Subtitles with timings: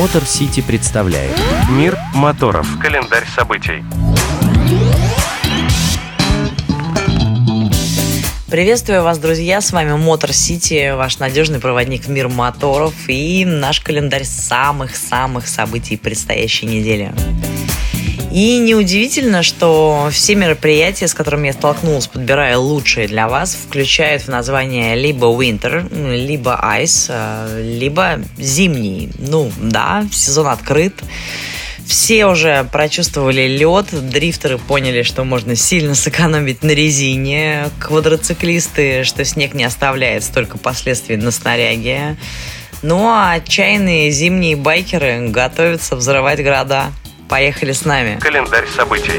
[0.00, 1.36] Мотор Сити представляет
[1.68, 2.66] Мир моторов.
[2.80, 3.84] Календарь событий.
[8.50, 9.60] Приветствую вас, друзья!
[9.60, 15.98] С вами Мотор Сити, ваш надежный проводник в мир моторов и наш календарь самых-самых событий
[15.98, 17.12] предстоящей недели.
[18.32, 24.28] И неудивительно, что все мероприятия, с которыми я столкнулась, подбирая лучшие для вас, включают в
[24.28, 29.10] название либо Winter, либо Ice, э, либо Зимний.
[29.18, 30.94] Ну да, сезон открыт.
[31.84, 39.54] Все уже прочувствовали лед, дрифтеры поняли, что можно сильно сэкономить на резине, квадроциклисты, что снег
[39.54, 42.16] не оставляет столько последствий на снаряге.
[42.82, 46.92] Ну а отчаянные зимние байкеры готовятся взрывать города.
[47.30, 48.18] Поехали с нами.
[48.20, 49.12] Календарь событий.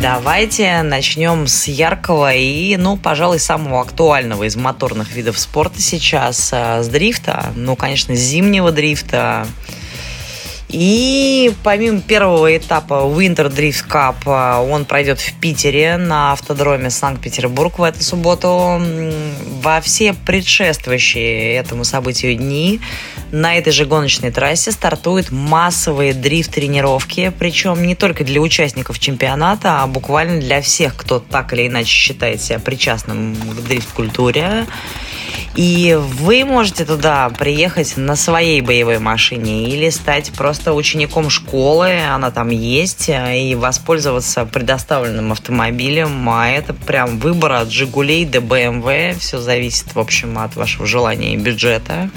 [0.00, 6.82] Давайте начнем с яркого и, ну, пожалуй, самого актуального из моторных видов спорта сейчас, э,
[6.82, 7.52] с дрифта.
[7.56, 9.46] Ну, конечно, зимнего дрифта.
[10.72, 17.78] И помимо первого этапа Winter Drift Cup, а, он пройдет в Питере на автодроме Санкт-Петербург
[17.78, 18.80] в эту субботу.
[19.62, 22.80] Во все предшествующие этому событию дни
[23.32, 29.86] на этой же гоночной трассе стартуют массовые дрифт-тренировки, причем не только для участников чемпионата, а
[29.88, 34.66] буквально для всех, кто так или иначе считает себя причастным к дрифт-культуре.
[35.56, 42.30] И вы можете туда приехать на своей боевой машине или стать просто учеником школы, она
[42.30, 46.28] там есть, и воспользоваться предоставленным автомобилем.
[46.30, 49.18] А это прям выбор от Жигулей до БМВ.
[49.18, 52.10] Все зависит, в общем, от вашего желания и бюджета.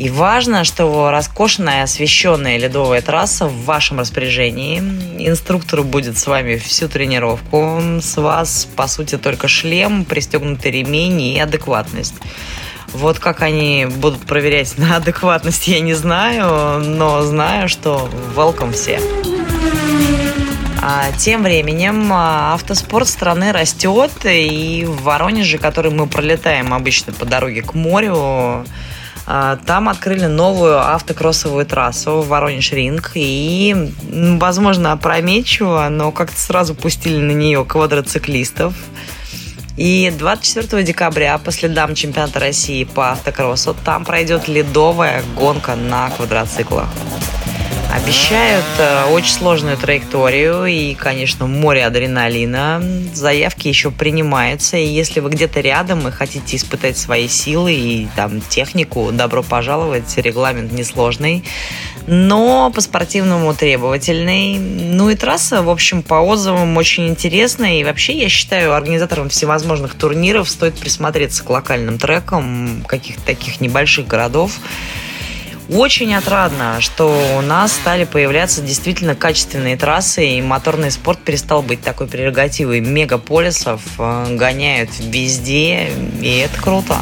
[0.00, 4.78] И важно, что роскошная освещенная ледовая трасса в вашем распоряжении.
[5.18, 7.78] Инструктор будет с вами всю тренировку.
[8.00, 12.14] С вас, по сути, только шлем, пристегнутый ремень и адекватность.
[12.94, 19.02] Вот как они будут проверять на адекватность, я не знаю, но знаю, что welcome все.
[20.80, 27.26] А тем временем а, автоспорт страны растет, и в Воронеже, который мы пролетаем обычно по
[27.26, 28.64] дороге к морю,
[29.66, 33.12] там открыли новую автокроссовую трассу Воронеж Ринг.
[33.14, 38.74] И, возможно, опрометчиво, но как-то сразу пустили на нее квадроциклистов.
[39.76, 46.88] И 24 декабря по следам чемпионата России по автокроссу там пройдет ледовая гонка на квадроциклах.
[47.92, 52.80] Обещают э, очень сложную траекторию и, конечно, море адреналина.
[53.12, 58.40] Заявки еще принимаются, и если вы где-то рядом и хотите испытать свои силы и там
[58.42, 60.16] технику, добро пожаловать.
[60.18, 61.42] Регламент несложный,
[62.06, 64.56] но по-спортивному требовательный.
[64.58, 67.80] Ну и трасса, в общем, по отзывам очень интересная.
[67.80, 74.06] И вообще, я считаю, организаторам всевозможных турниров стоит присмотреться к локальным трекам каких-то таких небольших
[74.06, 74.52] городов.
[75.72, 77.06] Очень отрадно, что
[77.38, 83.80] у нас стали появляться действительно качественные трассы, и моторный спорт перестал быть такой прерогативой мегаполисов,
[83.98, 86.96] э, гоняют везде, и это круто.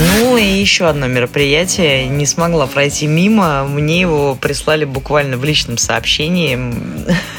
[0.00, 3.64] Ну и еще одно мероприятие не смогла пройти мимо.
[3.64, 6.58] Мне его прислали буквально в личном сообщении.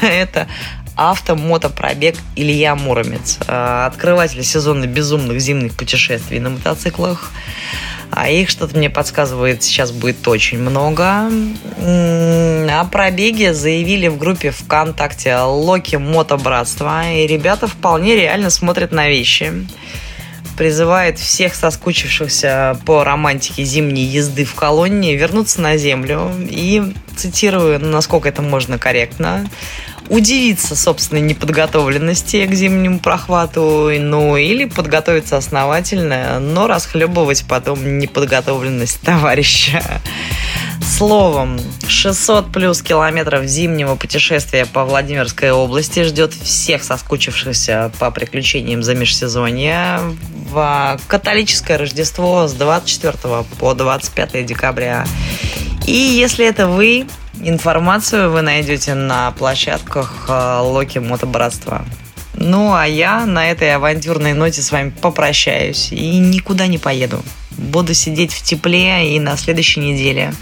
[0.00, 0.46] Это
[0.96, 7.32] автомотопробег Илья Муромец, э, открыватель сезона безумных зимних путешествий на мотоциклах.
[8.10, 11.30] А их что-то мне подсказывает, сейчас будет очень много.
[11.78, 17.12] О пробеге заявили в группе ВКонтакте Локи Мотобратство.
[17.12, 19.66] И ребята вполне реально смотрят на вещи.
[20.56, 26.30] Призывает всех соскучившихся по романтике зимней езды в колонне вернуться на землю.
[26.38, 29.48] И, цитирую, насколько это можно корректно,
[30.08, 39.82] удивиться собственной неподготовленности к зимнему прохвату, ну или подготовиться основательно, но расхлебывать потом неподготовленность товарища.
[40.82, 48.94] Словом, 600 плюс километров зимнего путешествия по Владимирской области ждет всех соскучившихся по приключениям за
[48.94, 50.00] межсезонье
[50.50, 55.06] в католическое Рождество с 24 по 25 декабря.
[55.86, 57.06] И если это вы,
[57.42, 61.84] Информацию вы найдете на площадках э, Локи Мотобратства.
[62.36, 67.22] Ну, а я на этой авантюрной ноте с вами попрощаюсь и никуда не поеду.
[67.52, 70.34] Буду сидеть в тепле и на следующей неделе.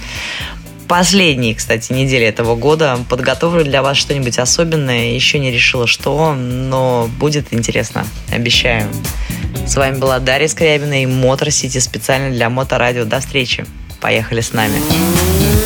[0.88, 5.14] Последней, кстати, недели этого года подготовлю для вас что-нибудь особенное.
[5.14, 8.06] Еще не решила, что, но будет интересно.
[8.30, 8.88] Обещаю.
[9.66, 13.04] С вами была Дарья Скрябина и Мотор Сити специально для Моторадио.
[13.04, 13.64] До встречи.
[14.00, 15.61] Поехали с нами.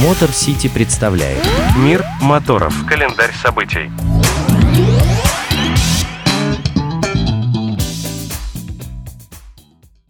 [0.00, 2.74] Мотор Сити представляет Мир моторов.
[2.88, 3.90] Календарь событий.